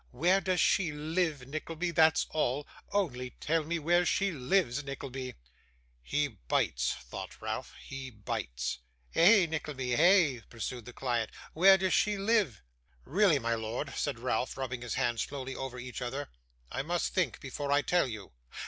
Where 0.09 0.41
does 0.41 0.59
she 0.59 0.91
live, 0.91 1.47
Nickleby, 1.47 1.91
that's 1.91 2.25
all? 2.31 2.65
Only 2.91 3.35
tell 3.39 3.63
me 3.63 3.77
where 3.77 4.03
she 4.03 4.31
lives, 4.31 4.83
Nickleby.' 4.83 5.35
'He 6.01 6.27
bites,' 6.27 6.91
thought 6.95 7.39
Ralph. 7.39 7.75
'He 7.79 8.09
bites.' 8.09 8.79
'Eh, 9.13 9.45
Nickleby, 9.45 9.93
eh?' 9.93 10.41
pursued 10.49 10.85
the 10.85 10.91
client. 10.93 11.29
'Where 11.53 11.77
does 11.77 11.93
she 11.93 12.17
live?' 12.17 12.63
'Really, 13.05 13.37
my 13.37 13.53
lord,' 13.53 13.93
said 13.95 14.17
Ralph, 14.17 14.57
rubbing 14.57 14.81
his 14.81 14.95
hands 14.95 15.21
slowly 15.21 15.55
over 15.55 15.77
each 15.77 16.01
other, 16.01 16.31
'I 16.71 16.81
must 16.81 17.13
think 17.13 17.39
before 17.39 17.71
I 17.71 17.83
tell 17.83 18.07
you. 18.07 18.31